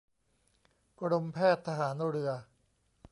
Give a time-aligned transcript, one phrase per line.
[0.99, 2.31] กรมแพทย์ทหารเรือ